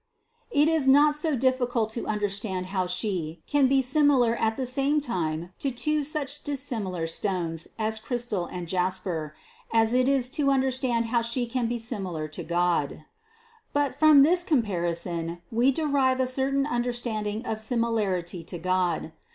[0.49, 4.99] It is not so difficult to understand how She can be similar at the same
[4.99, 9.03] time to two such dissimilar stones as crystal and THE CONCEPTION
[9.35, 9.35] 221 jasper,
[9.71, 13.03] as it is to understand how She can be similar to God.
[13.73, 19.11] But from this comparison we derive a certain un derstanding of similarity to God.